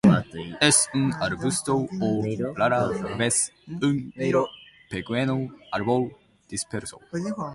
[0.59, 2.21] Es un arbusto o
[2.55, 2.87] rara
[3.19, 4.11] vez un
[4.89, 6.11] pequeño árbol
[6.49, 6.99] disperso.